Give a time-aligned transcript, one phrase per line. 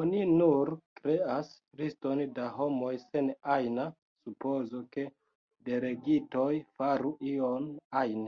[0.00, 3.88] Oni nur kreas liston da homoj sen ajna
[4.28, 5.08] supozo, ke
[5.72, 7.76] delegitoj faru ion
[8.06, 8.26] ajn.